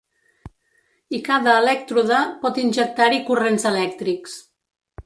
[1.17, 4.43] I cada elèctrode pot injectar-hi corrents elèctrics.